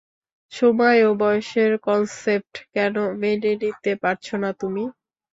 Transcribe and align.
সময় 0.51 0.99
ও 1.03 1.19
বয়সের 1.21 1.71
কনসেপ্ট 1.85 2.53
কেন 2.73 2.93
মেনে 3.21 3.51
নিতে 3.61 3.91
পারছো 4.03 4.35
না 4.43 4.49
তুমি? 4.61 4.83